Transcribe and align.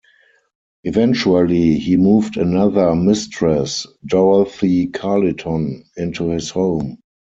Eventually, 0.83 1.77
he 1.77 1.95
moved 1.95 2.35
another 2.35 2.95
mistress, 2.95 3.85
Dorothy 4.03 4.87
Carleton, 4.87 5.83
into 5.95 6.29
his 6.29 6.49
home. 6.49 6.97